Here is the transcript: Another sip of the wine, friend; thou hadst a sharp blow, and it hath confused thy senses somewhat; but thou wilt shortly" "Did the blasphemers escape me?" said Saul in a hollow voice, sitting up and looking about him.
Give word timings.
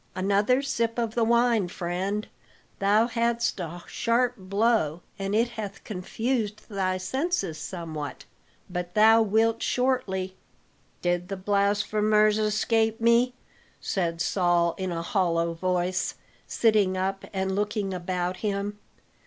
Another 0.15 0.63
sip 0.63 0.97
of 0.97 1.13
the 1.13 1.23
wine, 1.23 1.67
friend; 1.67 2.27
thou 2.79 3.05
hadst 3.05 3.59
a 3.59 3.83
sharp 3.85 4.33
blow, 4.35 5.01
and 5.19 5.35
it 5.35 5.49
hath 5.49 5.83
confused 5.83 6.67
thy 6.69 6.97
senses 6.97 7.59
somewhat; 7.59 8.25
but 8.67 8.95
thou 8.95 9.21
wilt 9.21 9.61
shortly" 9.61 10.35
"Did 11.03 11.27
the 11.27 11.37
blasphemers 11.37 12.39
escape 12.39 12.99
me?" 12.99 13.35
said 13.79 14.21
Saul 14.21 14.73
in 14.79 14.91
a 14.91 15.03
hollow 15.03 15.53
voice, 15.53 16.15
sitting 16.47 16.97
up 16.97 17.23
and 17.31 17.55
looking 17.55 17.93
about 17.93 18.37
him. 18.37 18.79